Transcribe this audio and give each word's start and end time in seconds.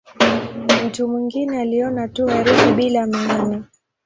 Mtu 0.85 1.07
mwingine 1.07 1.59
aliona 1.61 2.07
tu 2.07 2.27
herufi 2.27 2.71
bila 2.71 3.07
maana. 3.07 3.63